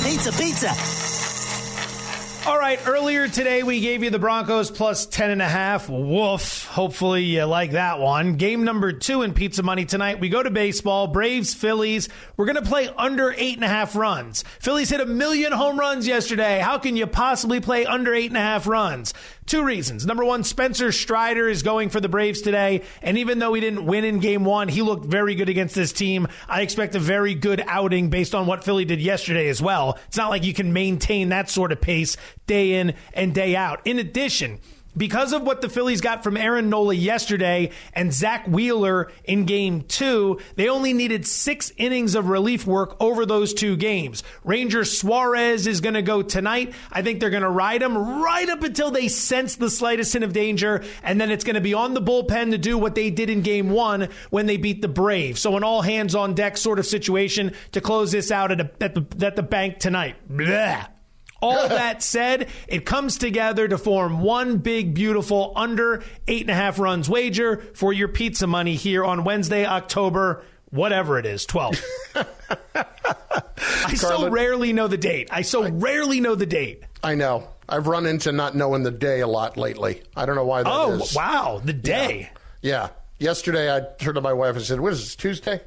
[0.04, 1.31] Pizza, pizza.
[2.44, 5.88] All right, earlier today we gave you the Broncos plus 10 and a half.
[5.88, 6.64] Woof.
[6.66, 8.34] Hopefully you like that one.
[8.34, 10.18] Game number two in Pizza Money tonight.
[10.18, 11.06] We go to baseball.
[11.06, 12.08] Braves, Phillies.
[12.36, 14.42] We're going to play under eight and a half runs.
[14.58, 16.58] Phillies hit a million home runs yesterday.
[16.58, 19.14] How can you possibly play under eight and a half runs?
[19.46, 20.06] Two reasons.
[20.06, 22.82] Number one, Spencer Strider is going for the Braves today.
[23.02, 25.92] And even though he didn't win in game one, he looked very good against this
[25.92, 26.28] team.
[26.48, 29.98] I expect a very good outing based on what Philly did yesterday as well.
[30.06, 33.80] It's not like you can maintain that sort of pace day in and day out.
[33.84, 34.60] In addition,
[34.96, 39.82] because of what the Phillies got from Aaron Nola yesterday and Zack Wheeler in game
[39.82, 44.22] two, they only needed six innings of relief work over those two games.
[44.44, 46.74] Ranger Suarez is going to go tonight.
[46.90, 50.24] I think they're going to ride him right up until they sense the slightest hint
[50.24, 50.84] of danger.
[51.02, 53.42] And then it's going to be on the bullpen to do what they did in
[53.42, 55.40] game one when they beat the Braves.
[55.40, 58.70] So an all hands on deck sort of situation to close this out at, a,
[58.80, 60.16] at, the, at the bank tonight.
[60.28, 60.86] Blah.
[61.42, 66.54] All that said, it comes together to form one big, beautiful under eight and a
[66.54, 71.82] half runs wager for your pizza money here on Wednesday, October, whatever it is, 12th.
[73.56, 75.28] I so rarely know the date.
[75.32, 76.84] I so rarely know the date.
[77.02, 77.48] I know.
[77.68, 80.02] I've run into not knowing the day a lot lately.
[80.14, 81.16] I don't know why that oh, is.
[81.16, 81.60] Oh, wow.
[81.64, 82.30] The day.
[82.60, 82.90] Yeah.
[83.18, 85.16] Yesterday, I turned to my wife and said, "What is this?
[85.16, 85.60] Tuesday?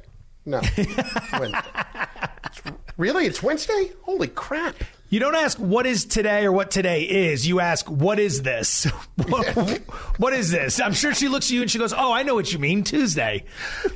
[0.44, 0.60] No.
[0.76, 3.26] It's- really?
[3.26, 3.92] It's Wednesday?
[4.02, 4.76] Holy crap!"
[5.08, 7.46] You don't ask what is today or what today is.
[7.46, 8.84] You ask what is this?
[9.28, 9.46] what,
[10.18, 10.80] what is this?
[10.80, 12.82] I'm sure she looks at you and she goes, "Oh, I know what you mean,
[12.82, 13.44] Tuesday."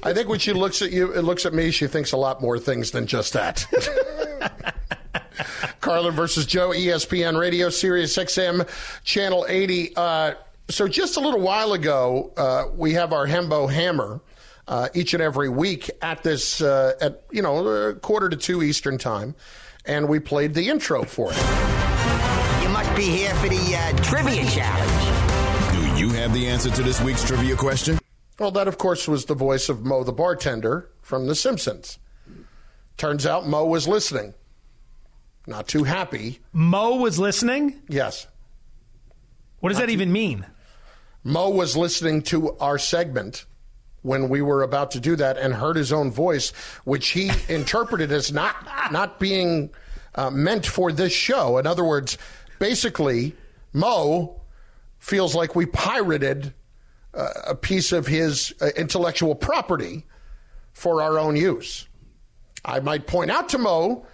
[0.02, 1.72] I think when she looks at you, it looks at me.
[1.72, 3.66] She thinks a lot more things than just that.
[5.80, 8.68] Carlin versus Joe, ESPN Radio, Sirius XM,
[9.02, 9.96] Channel 80.
[9.96, 10.34] Uh,
[10.68, 14.20] so just a little while ago, uh, we have our Hembo Hammer
[14.68, 18.98] uh, each and every week at this, uh, at you know, quarter to two Eastern
[18.98, 19.34] time,
[19.84, 22.62] and we played the intro for it.
[22.62, 25.96] You must be here for the uh, trivia challenge.
[25.96, 27.98] Do you have the answer to this week's trivia question?
[28.38, 31.98] Well, that, of course, was the voice of Moe the bartender from The Simpsons.
[32.96, 34.34] Turns out Moe was listening.
[35.46, 36.40] Not too happy.
[36.52, 37.82] Moe was listening?
[37.88, 38.26] Yes.
[39.60, 40.46] What does that even mean?
[41.22, 43.44] Moe was listening to our segment
[44.02, 46.50] when we were about to do that and heard his own voice,
[46.84, 48.56] which he interpreted as not
[48.92, 49.70] not being
[50.14, 51.58] uh, meant for this show.
[51.58, 52.18] In other words,
[52.58, 53.34] basically,
[53.72, 54.40] Moe
[54.98, 56.52] feels like we pirated
[57.14, 60.04] uh, a piece of his uh, intellectual property
[60.72, 61.88] for our own use.
[62.64, 64.06] I might point out to Moe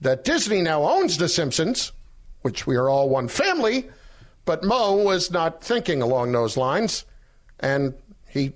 [0.00, 1.92] that Disney now owns The Simpsons,
[2.40, 3.88] which we are all one family,
[4.44, 7.04] but Moe was not thinking along those lines,
[7.60, 7.94] and
[8.28, 8.52] he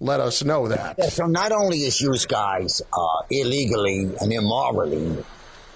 [0.00, 0.96] let us know that.
[0.98, 5.24] Yeah, so not only is you guys uh, illegally and immorally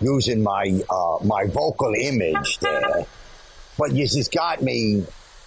[0.00, 3.06] using my uh, my vocal image there,
[3.78, 5.04] but you just got me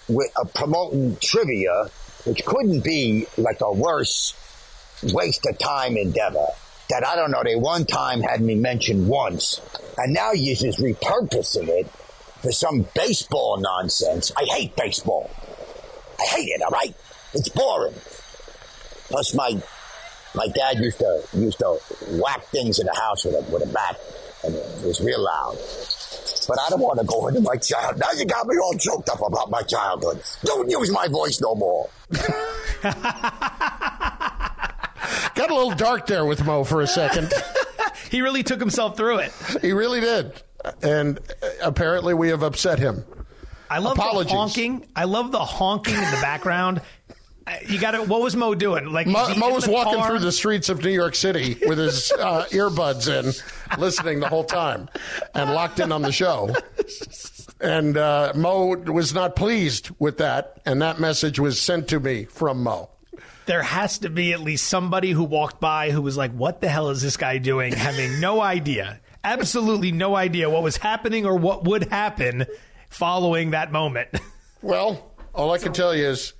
[0.08, 1.88] with uh, promoting trivia,
[2.24, 4.34] which couldn't be like a worse
[5.02, 6.46] waste of time endeavor.
[6.88, 7.42] That I don't know.
[7.44, 9.60] They one time had me mentioned once,
[9.98, 11.86] and now you just repurposing it
[12.40, 14.32] for some baseball nonsense.
[14.36, 15.28] I hate baseball.
[16.20, 16.62] I hate it.
[16.62, 16.94] All right,
[17.34, 17.94] it's boring.
[19.08, 19.60] Plus, my
[20.34, 21.78] my dad used to used to
[22.22, 23.98] whack things in the house with a with a bat,
[24.44, 25.56] and it was real loud.
[26.46, 27.98] But I don't want to go into my child.
[27.98, 30.22] Now you got me all choked up about my childhood.
[30.44, 31.90] Don't use my voice no more.
[35.34, 37.32] Got a little dark there with Moe for a second.
[38.10, 39.32] he really took himself through it.
[39.62, 40.42] He really did.
[40.82, 43.04] And uh, apparently we have upset him.
[43.70, 44.32] I love Apologies.
[44.32, 44.86] the honking.
[44.96, 46.80] I love the honking in the background.
[47.66, 48.02] You got to.
[48.02, 48.92] What was Moe doing?
[48.92, 50.08] Like Moe, Moe was walking car?
[50.08, 54.44] through the streets of New York City with his uh, earbuds in, listening the whole
[54.44, 54.88] time,
[55.34, 56.54] and locked in on the show.
[57.60, 62.24] And uh, Moe was not pleased with that, and that message was sent to me
[62.24, 62.90] from Moe.
[63.46, 66.68] There has to be at least somebody who walked by who was like, "What the
[66.68, 71.36] hell is this guy doing?" Having no idea, absolutely no idea what was happening or
[71.36, 72.46] what would happen
[72.90, 74.08] following that moment.
[74.60, 76.32] Well, all I can tell you is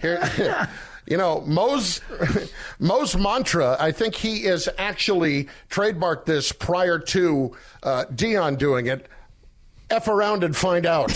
[0.00, 0.68] here.
[1.06, 2.00] You know, Moe's
[2.78, 3.76] Moe's mantra.
[3.80, 9.08] I think he is actually trademarked this prior to uh, Dion doing it.
[9.90, 11.10] F around and find out.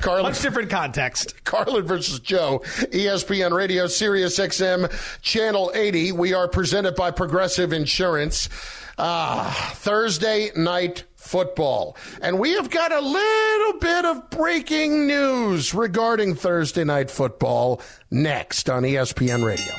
[0.00, 1.44] Carlin, Much different context.
[1.44, 4.90] Carlin versus Joe, ESPN Radio, Sirius XM,
[5.22, 6.12] Channel 80.
[6.12, 8.50] We are presented by Progressive Insurance.
[8.98, 11.96] Ah, Thursday night football.
[12.22, 18.70] And we have got a little bit of breaking news regarding Thursday night football next
[18.70, 19.74] on ESPN Radio.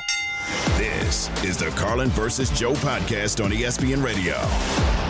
[0.78, 5.09] This is the Carlin versus Joe podcast on ESPN Radio.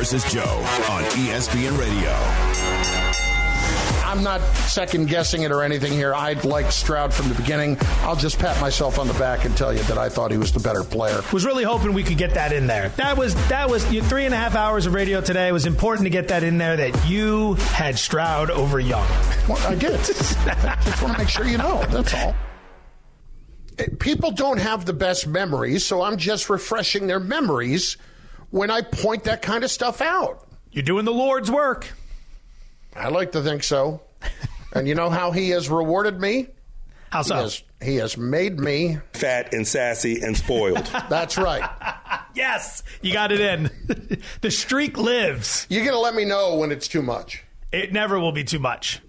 [0.00, 0.40] versus Joe
[0.88, 2.10] on ESPN Radio.
[4.08, 6.14] I'm not second guessing it or anything here.
[6.14, 7.76] I like Stroud from the beginning.
[8.00, 10.52] I'll just pat myself on the back and tell you that I thought he was
[10.52, 11.20] the better player.
[11.34, 12.88] Was really hoping we could get that in there.
[12.96, 15.48] That was that was your three and a half hours of radio today.
[15.48, 19.06] It was important to get that in there that you had Stroud over Young.
[19.50, 19.92] Well, I did.
[19.92, 21.84] I just want to make sure you know.
[21.90, 22.34] That's all.
[23.98, 27.98] People don't have the best memories, so I'm just refreshing their memories
[28.50, 30.46] when I point that kind of stuff out.
[30.72, 31.88] You're doing the Lord's work.
[32.94, 34.02] I like to think so.
[34.72, 36.48] and you know how he has rewarded me?
[37.10, 37.34] How so?
[37.36, 40.84] He has, he has made me fat and sassy and spoiled.
[41.08, 41.68] That's right.
[42.34, 43.70] Yes, you got it in.
[44.40, 45.66] the streak lives.
[45.68, 47.44] You're going to let me know when it's too much.
[47.72, 49.00] It never will be too much.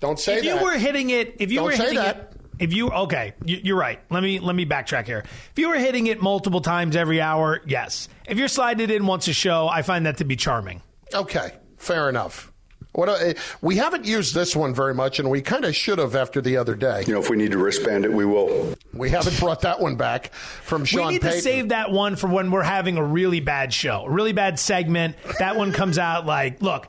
[0.00, 0.48] Don't say if that.
[0.54, 2.16] If you were hitting it, if you Don't were say hitting that.
[2.16, 3.98] it, if you okay, you- you're right.
[4.10, 5.24] Let me let me backtrack here.
[5.52, 8.08] If you were hitting it multiple times every hour, yes.
[8.28, 10.82] If you're sliding it in once a show, I find that to be charming.
[11.12, 12.52] Okay, fair enough.
[12.92, 16.16] What uh, we haven't used this one very much, and we kind of should have
[16.16, 17.04] after the other day.
[17.06, 18.74] You know, if we need to wristband it, we will.
[18.92, 21.36] We haven't brought that one back from Sean we need Payton.
[21.36, 24.58] to save that one for when we're having a really bad show, a really bad
[24.58, 25.14] segment.
[25.38, 26.88] That one comes out like, look,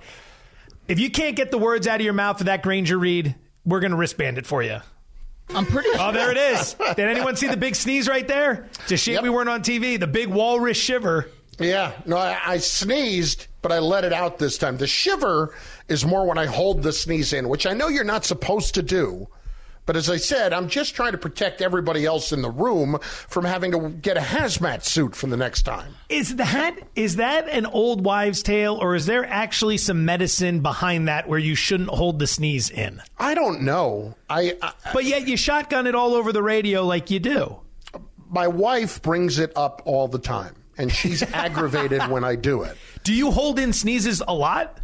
[0.87, 3.79] if you can't get the words out of your mouth for that Grainger read, we're
[3.79, 4.79] going to wristband it for you.
[5.53, 5.89] I'm pretty.
[5.93, 6.75] Oh, there it is.
[6.95, 8.69] Did anyone see the big sneeze right there?
[8.83, 9.99] It's a shame we weren't on TV.
[9.99, 11.29] The big walrus shiver.
[11.59, 14.77] Yeah, no, I, I sneezed, but I let it out this time.
[14.77, 15.53] The shiver
[15.87, 18.81] is more when I hold the sneeze in, which I know you're not supposed to
[18.81, 19.27] do.
[19.85, 23.45] But as I said, I'm just trying to protect everybody else in the room from
[23.45, 25.95] having to get a hazmat suit for the next time.
[26.07, 31.07] Is that is that an old wives' tale, or is there actually some medicine behind
[31.07, 33.01] that where you shouldn't hold the sneeze in?
[33.17, 34.15] I don't know.
[34.29, 37.59] I, I but yet you shotgun it all over the radio like you do.
[38.29, 42.77] My wife brings it up all the time, and she's aggravated when I do it.
[43.03, 44.77] Do you hold in sneezes a lot?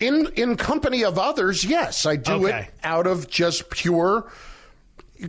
[0.00, 2.58] In in company of others, yes, I do Okay.
[2.68, 4.30] it out of just pure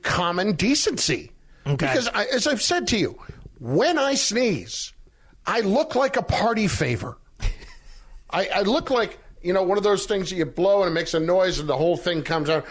[0.03, 1.31] common decency.
[1.65, 1.75] Okay.
[1.87, 3.17] Because I, as I've said to you,
[3.59, 4.93] when I sneeze,
[5.45, 7.17] I look like a party favor.
[8.29, 10.93] I, I look like you know one of those things that you blow and it
[10.93, 12.65] makes a noise and the whole thing comes out.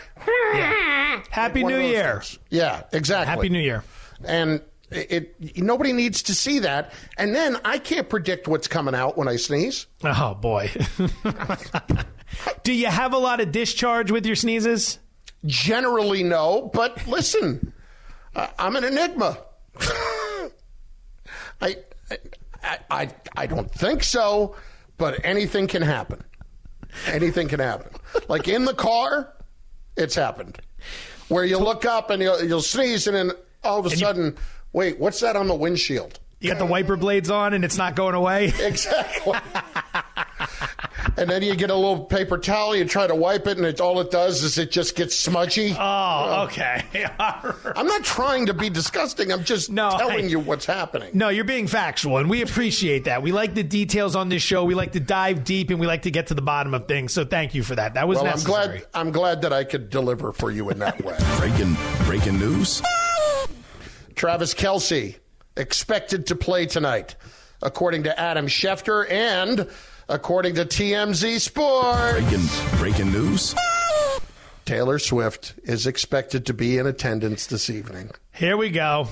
[1.31, 2.15] Happy One of New Year.
[2.21, 2.39] things.
[2.51, 3.27] Yeah, exactly.
[3.35, 3.85] Happy New Year.
[4.25, 6.93] And it, it nobody needs to see that.
[7.19, 9.87] And then I can't predict what's coming out when I sneeze.
[10.05, 10.71] Oh boy.
[12.63, 14.99] Do you have a lot of discharge with your sneezes?
[15.45, 16.71] Generally, no.
[16.73, 17.73] But listen,
[18.35, 19.39] uh, I'm an enigma.
[21.61, 21.77] I,
[22.63, 24.57] I, I, I don't think so,
[24.99, 26.23] but anything can happen.
[27.07, 27.93] Anything can happen.
[28.29, 29.33] Like in the car,
[29.97, 30.59] it's happened.
[31.29, 33.33] Where you look up and you'll, you'll sneeze, and then
[33.65, 34.37] all of a sudden,
[34.77, 36.21] wait, what's that on the windshield?
[36.39, 38.53] You got the wiper blades on and it's not going away.
[38.61, 39.33] Exactly.
[41.17, 43.81] and then you get a little paper towel, you try to wipe it, and it,
[43.81, 45.73] all it does is it just gets smudgy.
[45.73, 46.85] Oh, uh, okay.
[47.19, 49.33] I'm not trying to be disgusting.
[49.33, 51.11] I'm just telling you what's happening.
[51.15, 53.23] No, you're being factual, and we appreciate that.
[53.23, 54.65] We like the details on this show.
[54.65, 57.15] We like to dive deep, and we like to get to the bottom of things.
[57.15, 57.95] So thank you for that.
[57.95, 58.87] That was well, I'm glad.
[58.93, 61.17] I'm glad that I could deliver for you in that way.
[61.39, 62.83] Breaking breaking news.
[64.17, 65.17] Travis Kelce
[65.59, 67.17] expected to play tonight,
[67.63, 69.69] according to Adam Schefter and
[70.09, 72.13] according to TMZ Sports.
[72.13, 73.55] Breaking breaking news.
[74.65, 78.11] Taylor Swift is expected to be in attendance this evening.
[78.33, 79.09] Here we go.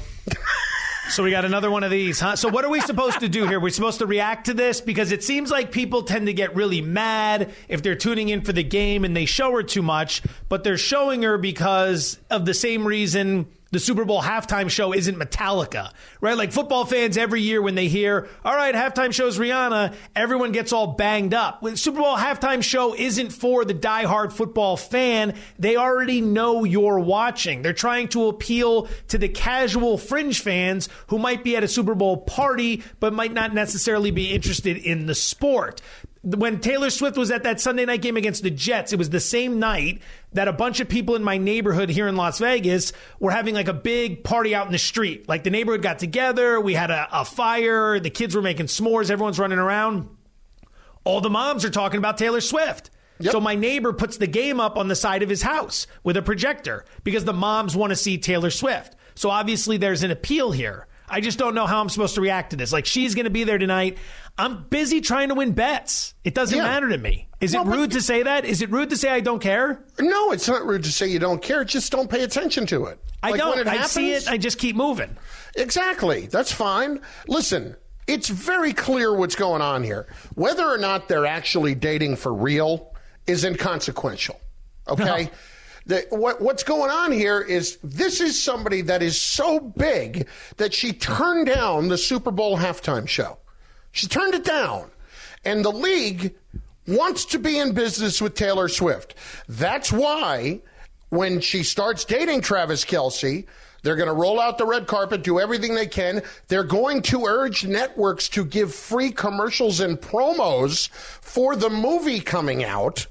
[1.11, 2.34] So we got another one of these, huh?
[2.34, 3.61] So what are we supposed to do here?
[3.61, 6.80] We're supposed to react to this because it seems like people tend to get really
[6.80, 10.64] mad if they're tuning in for the game and they show her too much, but
[10.64, 15.90] they're showing her because of the same reason the Super Bowl halftime show isn't Metallica,
[16.20, 16.36] right?
[16.36, 20.72] Like football fans every year when they hear, all right, halftime show's Rihanna, everyone gets
[20.72, 21.60] all banged up.
[21.60, 25.34] The Super Bowl halftime show isn't for the diehard football fan.
[25.58, 27.62] They already know you're watching.
[27.62, 31.96] They're trying to appeal to the casual fringe fans who might be at a Super
[31.96, 35.82] Bowl party, but might not necessarily be interested in the sport
[36.24, 39.20] when Taylor Swift was at that Sunday night game against the Jets, it was the
[39.20, 40.00] same night
[40.32, 43.68] that a bunch of people in my neighborhood here in Las Vegas were having like
[43.68, 45.28] a big party out in the street.
[45.28, 49.10] Like the neighborhood got together, we had a, a fire, the kids were making s'mores,
[49.10, 50.08] everyone's running around.
[51.04, 52.90] All the moms are talking about Taylor Swift.
[53.20, 53.32] Yep.
[53.32, 56.22] So my neighbor puts the game up on the side of his house with a
[56.22, 58.96] projector because the moms want to see Taylor Swift.
[59.14, 60.86] So obviously there's an appeal here.
[61.14, 62.72] I just don't know how I'm supposed to react to this.
[62.72, 63.98] Like she's going to be there tonight.
[64.36, 66.12] I'm busy trying to win bets.
[66.24, 66.64] It doesn't yeah.
[66.64, 67.28] matter to me.
[67.40, 68.44] Is well, it rude to say that?
[68.44, 69.84] Is it rude to say I don't care?
[70.00, 71.64] No, it's not rude to say you don't care.
[71.64, 72.98] Just don't pay attention to it.
[73.22, 73.60] I like don't.
[73.60, 74.28] It I see it.
[74.28, 75.16] I just keep moving.
[75.54, 76.26] Exactly.
[76.26, 77.00] That's fine.
[77.28, 77.76] Listen,
[78.08, 80.08] it's very clear what's going on here.
[80.34, 82.92] Whether or not they're actually dating for real
[83.28, 84.40] is inconsequential.
[84.88, 85.30] Okay.
[85.87, 90.72] The, what, what's going on here is this is somebody that is so big that
[90.72, 93.39] she turned down the Super Bowl halftime show.
[93.93, 94.91] She turned it down.
[95.45, 96.35] And the league
[96.87, 99.14] wants to be in business with Taylor Swift.
[99.49, 100.62] That's why
[101.11, 103.47] when she starts dating Travis Kelce,
[103.82, 106.22] they're going to roll out the red carpet, do everything they can.
[106.49, 112.64] They're going to urge networks to give free commercials and promos for the movie coming
[112.64, 113.07] out.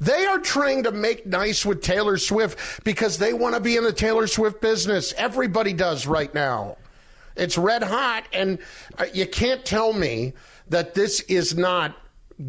[0.00, 3.84] They are trying to make nice with Taylor Swift because they want to be in
[3.84, 5.12] the Taylor Swift business.
[5.16, 6.78] Everybody does right now.
[7.36, 8.58] It's red hot, and
[8.98, 10.32] uh, you can't tell me
[10.68, 11.94] that this is not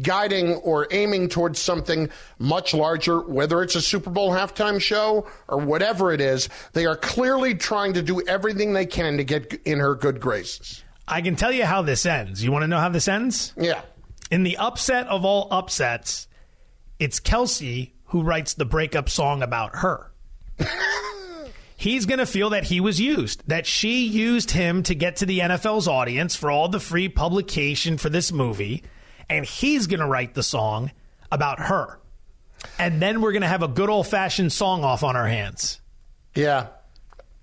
[0.00, 5.58] guiding or aiming towards something much larger, whether it's a Super Bowl halftime show or
[5.58, 6.48] whatever it is.
[6.72, 10.82] They are clearly trying to do everything they can to get in her good graces.
[11.06, 12.42] I can tell you how this ends.
[12.42, 13.52] You want to know how this ends?
[13.56, 13.82] Yeah.
[14.30, 16.26] In the upset of all upsets,
[17.02, 20.12] it's Kelce who writes the breakup song about her.
[21.76, 25.26] He's going to feel that he was used, that she used him to get to
[25.26, 28.84] the NFL's audience for all the free publication for this movie,
[29.28, 30.92] and he's going to write the song
[31.32, 31.98] about her.
[32.78, 35.80] And then we're going to have a good old fashioned song off on our hands.
[36.36, 36.68] Yeah.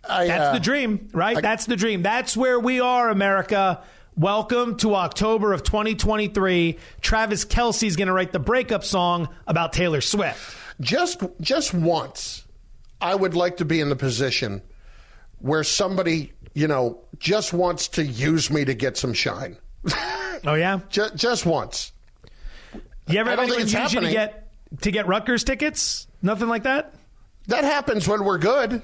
[0.07, 1.36] I, That's uh, the dream, right?
[1.36, 2.01] I, That's the dream.
[2.01, 3.84] That's where we are, America.
[4.20, 6.78] Welcome to October of 2023.
[6.99, 10.57] Travis Kelce's going to write the breakup song about Taylor Swift.
[10.82, 12.45] Just just once,
[12.99, 14.61] I would like to be in the position
[15.38, 19.55] where somebody, you know, just wants to use me to get some shine.
[20.45, 21.93] oh yeah, just, just once.
[23.07, 24.03] You ever have anyone use happening.
[24.03, 24.51] you to get
[24.82, 26.07] to get Rutgers tickets?
[26.22, 26.93] Nothing like that.
[27.47, 28.82] That happens when we're good,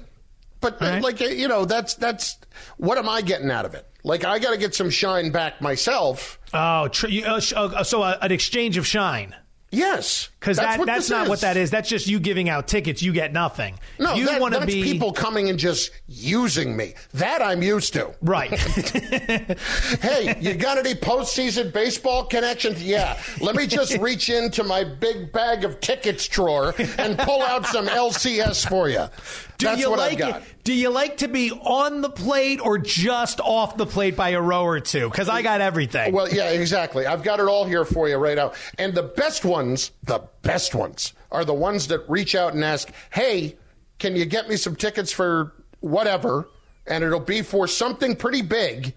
[0.60, 1.02] but right.
[1.02, 2.38] like you know, that's that's
[2.76, 3.86] what am I getting out of it?
[4.04, 6.38] Like I got to get some shine back myself.
[6.54, 9.34] Oh, tr- uh, uh, so uh, an exchange of shine.
[9.70, 11.28] Yes, because that, that's not is.
[11.28, 11.72] what that is.
[11.72, 13.02] That's just you giving out tickets.
[13.02, 13.80] You get nothing.
[13.98, 16.94] No, you that, want to be people coming and just using me.
[17.14, 18.14] That I'm used to.
[18.22, 18.50] Right.
[20.00, 22.80] hey, you got any postseason baseball connections?
[22.80, 23.20] Yeah.
[23.40, 27.88] Let me just reach into my big bag of tickets drawer and pull out some
[27.88, 29.08] LCS for you.
[29.58, 30.42] Do That's you what like I've got.
[30.42, 30.48] It?
[30.64, 34.40] Do you like to be on the plate or just off the plate by a
[34.40, 35.08] row or two?
[35.08, 36.12] Because I got everything.
[36.12, 37.06] Well, yeah, exactly.
[37.06, 38.52] I've got it all here for you right now.
[38.78, 42.90] And the best ones, the best ones, are the ones that reach out and ask,
[43.12, 43.56] hey,
[43.98, 46.48] can you get me some tickets for whatever?
[46.86, 48.94] And it'll be for something pretty big.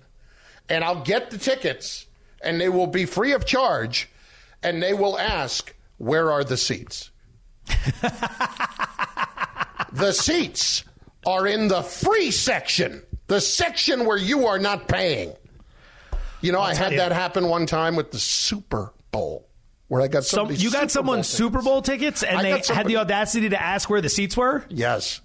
[0.70, 2.06] And I'll get the tickets,
[2.42, 4.10] and they will be free of charge.
[4.62, 7.12] And they will ask, where are the seats?
[9.92, 10.84] the seats
[11.26, 15.34] are in the free section, the section where you are not paying.
[16.42, 16.98] You know, I'll i had you.
[17.00, 19.49] that happen one time with the Super Bowl.
[19.90, 22.98] Where I got some, you got someone Super Bowl tickets, and I they had the
[22.98, 24.64] audacity to ask where the seats were.
[24.70, 25.20] Yes.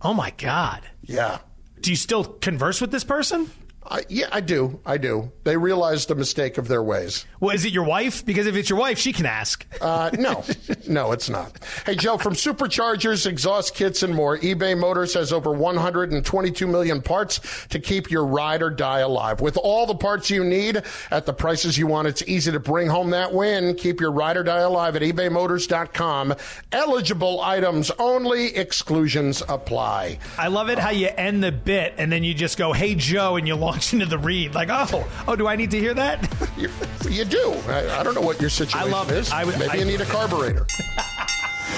[0.00, 0.82] Oh my god.
[1.02, 1.38] Yeah.
[1.80, 3.50] Do you still converse with this person?
[3.84, 4.80] I, yeah, I do.
[4.86, 5.32] I do.
[5.44, 7.26] They realize the mistake of their ways.
[7.40, 8.24] Well, is it your wife?
[8.24, 9.66] Because if it's your wife, she can ask.
[9.80, 10.44] Uh, no,
[10.88, 11.58] no, it's not.
[11.84, 17.66] Hey, Joe, from superchargers, exhaust kits, and more, eBay Motors has over 122 million parts
[17.68, 19.40] to keep your ride or die alive.
[19.40, 22.88] With all the parts you need at the prices you want, it's easy to bring
[22.88, 23.74] home that win.
[23.74, 26.34] Keep your ride or die alive at ebaymotors.com.
[26.70, 30.18] Eligible items only, exclusions apply.
[30.38, 33.36] I love it how you end the bit and then you just go, hey, Joe,
[33.36, 34.54] and you launch into the read.
[34.54, 36.28] Like, oh, oh, do I need to hear that?
[36.56, 36.68] you,
[37.08, 37.52] you do.
[37.68, 39.28] I, I, don't know what your situation I love is.
[39.28, 39.34] It.
[39.34, 40.66] I, Maybe I, you need a carburetor.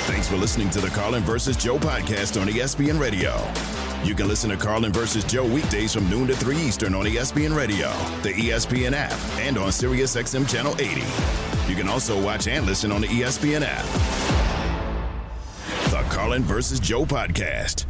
[0.07, 3.35] Thanks for listening to the Carlin versus Joe podcast on ESPN Radio.
[4.05, 7.57] You can listen to Carlin versus Joe weekdays from noon to 3 Eastern on ESPN
[7.57, 7.89] Radio,
[8.23, 11.01] the ESPN app, and on SiriusXM Channel 80.
[11.71, 13.85] You can also watch and listen on the ESPN app.
[15.91, 17.87] The Carlin versus Joe podcast.